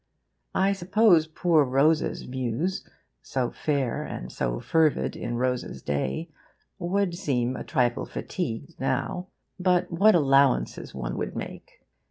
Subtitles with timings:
[0.55, 2.89] I suppose poor Rosa's muse,
[3.21, 6.31] so fair and so fervid in Rosa's day,
[6.79, 9.27] would seem a trifle fatigued now;
[9.59, 11.83] but what allowances one would make!